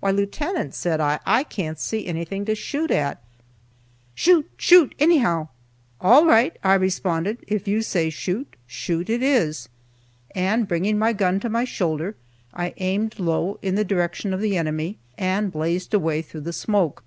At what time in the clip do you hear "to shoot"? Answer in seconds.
2.46-2.90